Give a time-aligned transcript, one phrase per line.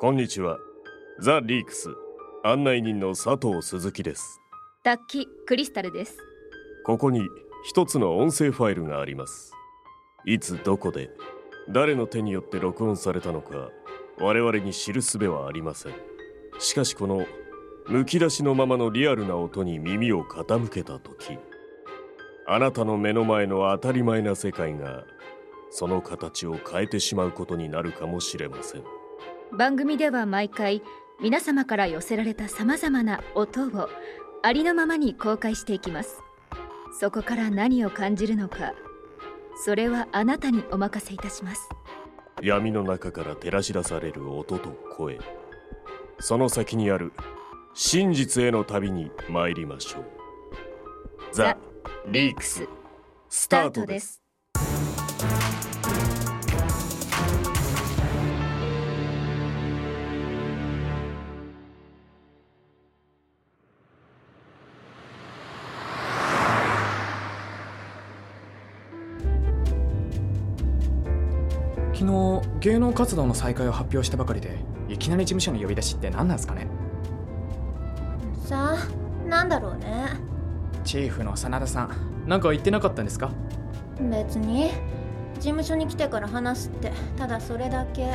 [0.00, 0.58] こんにちは。
[1.18, 1.88] ザ・リークス。
[2.44, 4.40] 案内人の佐藤鈴木です。
[4.84, 6.16] 楽器クリスタルです。
[6.86, 7.22] ここに
[7.64, 9.52] 一つの音声ファイルがあります。
[10.24, 11.10] いつどこで
[11.68, 13.70] 誰の手によって録音されたのか
[14.20, 15.94] 我々に知る術はありません。
[16.60, 17.26] しかしこの
[17.88, 21.38] むき出しのままのリアルな音に耳を傾けた時
[22.46, 25.02] あなたの目の前の当たり前な世界が
[25.72, 28.97] その形を変えてしまうことになるかもしれません
[29.52, 30.82] 番組では毎回
[31.20, 33.88] 皆様から寄せられた様々な音を
[34.42, 36.22] ありのままに公開していきます。
[36.98, 38.72] そこから何を感じるのか
[39.56, 41.68] それはあなたにお任せいたします。
[42.42, 45.18] 闇の中から照らし出される音と声。
[46.20, 47.12] その先にある
[47.74, 50.04] 真実への旅に参りましょう。
[51.32, 51.56] ザ・
[52.06, 52.68] リークス。
[53.28, 54.22] スタートです
[72.08, 74.56] 昨日芸能活動の再開を発表したばかりで
[74.88, 76.66] いきなり事務所に呼び出しって何なんですかね？
[78.46, 80.06] さあなんだろうね。
[80.84, 81.90] チーフの真田さん
[82.26, 83.30] なんか言ってなかったんですか？
[84.00, 84.70] 別に
[85.34, 88.14] 事務所に来てから話すってただそれだけ。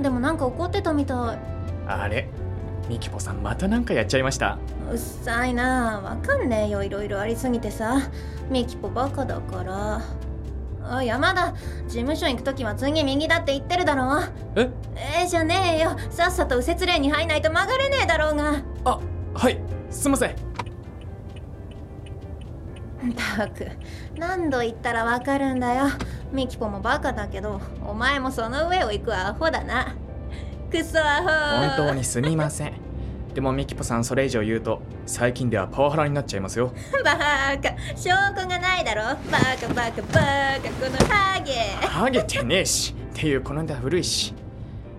[0.00, 1.38] でもなんか怒ってたみたい。
[1.88, 2.28] あれ
[2.88, 4.56] ミキポさんまたなんかやっちゃいました？
[4.88, 6.84] うっさいなわかんねえよ。
[6.84, 7.96] いろいろありすぎてさ。
[8.50, 10.00] ミキポバカだから
[10.82, 11.52] あ山田
[11.86, 14.22] 事務所行く時は次右だって言ってるだろ
[14.56, 14.70] え？
[14.96, 15.96] えー、じゃねえよ。
[16.10, 18.62] さっさと右折レーンに入んないと曲がれねえだろうが。
[18.84, 19.00] あ
[19.34, 19.58] はい。
[19.90, 20.36] すいません。
[23.36, 23.66] たく
[24.16, 25.86] 何度言ったらわかるんだよ。
[26.32, 29.94] ミキポもバカだけどお前もその上を行くアホだな。
[30.70, 32.74] クソアホ本当にすみません
[33.34, 36.72] でもミキポさんそれ以上言うと最近ではパワハラになっちゃいますよ。
[37.04, 37.70] バカ。
[37.96, 39.02] 証拠がないだろ。
[39.30, 40.68] バカバカバカ。
[40.80, 41.52] このハゲ。
[41.86, 42.94] ハゲてねえし。
[43.12, 44.34] っていうこの間古いし。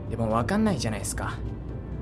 [0.10, 1.34] でも分かんないじゃないですか。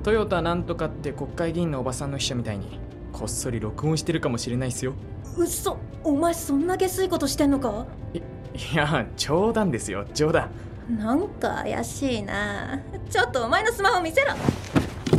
[0.02, 2.78] トヨタなんとかって国会議員のおばさんの秘書みたいに
[3.12, 4.94] こっそり録音してるかもしれないっすよ。
[5.36, 5.78] 嘘。
[6.04, 7.86] お前そんな下水ことしてんのか？
[8.14, 8.22] いい
[8.74, 10.04] や冗談ですよ。
[10.14, 10.50] 冗談。
[10.88, 12.80] なんか怪しいな。
[13.10, 14.28] ちょっとお前のスマホ見せろ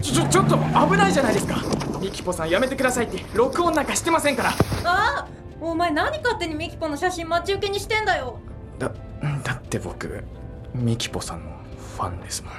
[0.02, 1.62] ちょちょっと危ないじゃないですか。
[2.00, 3.24] ミキポさんやめてくださいって。
[3.34, 4.50] 録音なんかしてませんから。
[4.50, 4.54] あ
[4.84, 5.28] あ
[5.62, 8.40] お前何勝手にミキポの写真待ち受けにしてんだよ。
[8.80, 8.92] だ
[9.44, 10.24] だって僕
[10.74, 11.52] ミキポさんの
[11.96, 12.54] ファンですもん。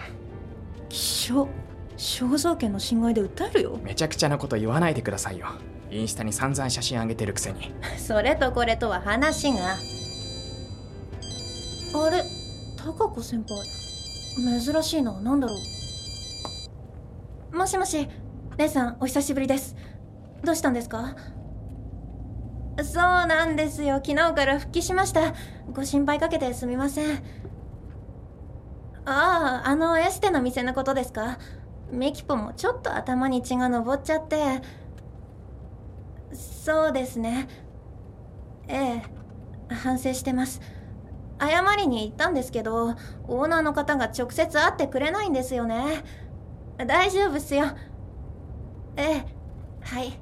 [0.89, 1.49] 気象
[1.97, 3.79] 肖像権の侵害で訴えるよ。
[3.83, 5.49] めちゃくちゃなこと言わないでくださいよ。
[5.91, 7.73] インスタに散々写真あげてるくせに。
[7.99, 9.77] それとこれとは話が。
[11.95, 12.25] あれ
[12.77, 14.61] 高子先輩。
[14.61, 15.82] 珍しいな何だろう
[17.63, 18.09] もしもし。
[18.59, 19.77] レイさんお久しぶりです。
[20.43, 21.15] どうしたんですか？
[22.83, 24.03] そうなんですよ。
[24.05, 25.33] 昨日から復帰しました。
[25.73, 27.23] ご心配かけてすみません。
[29.05, 31.39] あああのエステの店のことですか？
[31.93, 34.61] ミキポもちょっと頭に血が上っちゃって。
[36.35, 37.47] そうですね。
[38.67, 39.03] ええ。
[39.73, 40.61] 反省してます。
[41.39, 42.97] 謝りに行ったんですけど
[43.29, 46.03] オーナーの方が直接会ってくれないんですよね。
[46.87, 47.67] 大丈夫っすよ。
[48.97, 49.25] ええ
[49.81, 50.13] はい。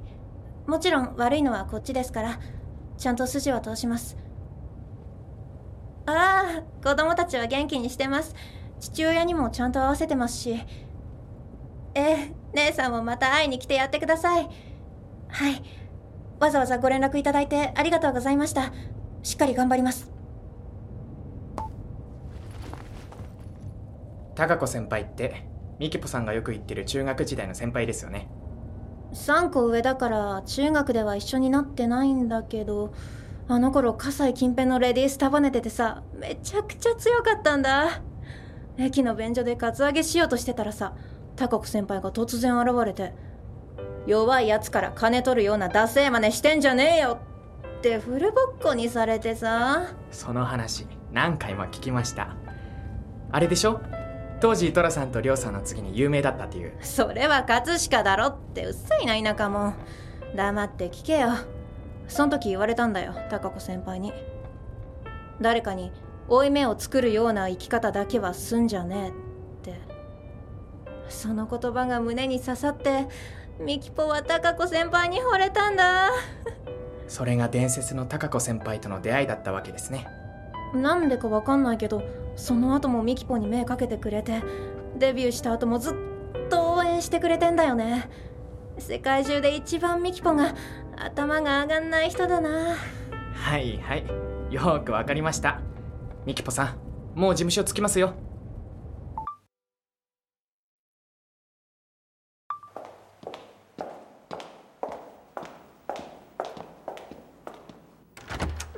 [0.67, 2.39] もちろん悪いのはこっちですから
[2.97, 4.17] ちゃんと筋は通します。
[6.05, 8.35] ああ子供たちは元気にしてます。
[8.79, 10.59] 父親にもちゃんと合わせてますし。
[11.93, 14.49] ええ姉さんもまた会いに来てやってください。
[15.29, 15.63] はい。
[16.39, 18.71] わざわざご連絡いただいてありがとうございました。
[19.23, 20.11] しっかり頑張ります。
[24.35, 25.50] 高子先輩って
[25.81, 28.29] ミキポさんがよく言ってる中学時代の先輩ですよね。
[29.13, 32.93] 3個上だから中学では一緒になってないんだけど
[33.47, 38.03] あの頃葛西近辺のレディース束ねててさめちゃくちゃ強かったんだ。
[38.77, 40.93] 駅の便所でカツアゲしようとしてたらさ
[41.35, 43.13] 高子先輩が突然現れて
[44.05, 47.17] 弱いやつから金取るようなダセー真似してんじゃねえよ
[47.79, 49.95] ってフルボッコにされてさ。
[50.11, 52.35] その話何回も聞きました。
[53.31, 53.81] あれでしょ？
[54.41, 56.73] 当時トラさんとリョウさんの次に有名だったっていう。
[56.81, 59.75] それは葛飾だろってうっさいな田舎も。
[60.35, 61.29] 黙って聞けよ。
[62.07, 64.11] その時言われたんだよ高子先輩に。
[65.39, 65.91] 誰かに
[66.27, 69.11] 負い目を作るような生き方だけはすんじゃね
[69.65, 69.79] えって。
[71.07, 73.07] その言葉が胸に刺さって
[73.59, 76.09] ミキポは高子先輩に惚れたんだ。
[77.07, 80.07] それが伝説の高子先輩との出会いだったわけですね。
[80.73, 82.01] なんでかわかんないけど
[82.35, 84.41] その後もミキポに目かけてくれて
[84.97, 88.09] デビューした後もずっと応援してくれてんだよね。
[88.77, 90.55] 世界中で一番ミキポが
[90.97, 92.75] 頭が上がんない人だな。
[93.33, 94.05] はいはい。
[94.53, 95.61] よくわかりました。
[96.23, 96.75] ミキポさ
[97.15, 98.13] んもう事務所着きますよ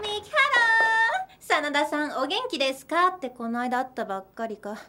[0.02, 3.08] ミキハロー真田さんお元気ですか？
[3.08, 4.82] ってこの間会ったばっかりか。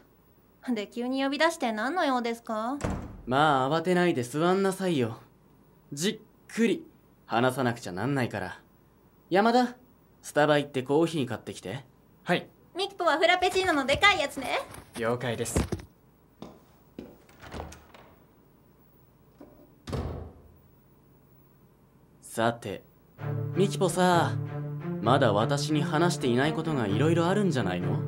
[0.69, 2.79] で急に呼び出して何の用ですか？
[3.27, 5.19] まあ慌てないで座んなさいよ。
[5.93, 6.85] じっくり
[7.27, 8.61] 話さなくちゃなんないから。
[9.31, 9.77] 山田
[10.21, 11.85] スタバ行ってコーヒー買ってきて。
[12.25, 12.49] はい。
[12.77, 14.59] ミキポはフラペチーノのでかいやつね。
[14.99, 15.57] 了解です。
[22.21, 22.83] さて
[23.55, 24.33] ミキポさ
[25.05, 27.99] まだ私に話していないことが色々あるんじゃないの？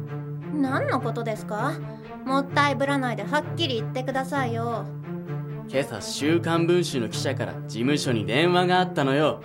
[0.55, 1.75] 何のことですか？
[2.25, 4.87] もったいぶらないではっきり言ってくださいよ。
[5.69, 9.43] 今朝週刊文春の記者から事務所に電話があったのよ。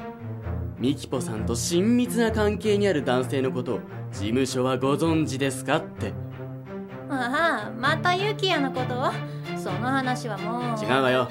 [0.77, 3.80] ミキポさんと親密な関係にある男性のことを
[4.13, 5.75] 事務所はご存知ですか？
[5.75, 6.13] って。
[7.09, 9.12] ああまたユキヤのこと
[9.57, 10.81] その話はもう。
[10.81, 11.27] 違うわよ。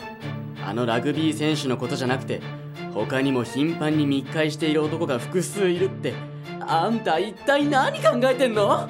[0.62, 2.42] あのラグビー選手のことじゃなくて
[2.94, 6.12] 他にも頻繁に密会している男が複数いるって。
[6.60, 8.88] あんた一体何考えてんの？